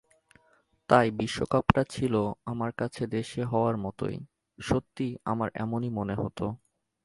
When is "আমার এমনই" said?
5.25-5.89